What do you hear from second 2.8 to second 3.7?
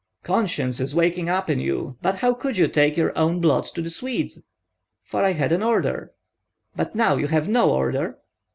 your own blood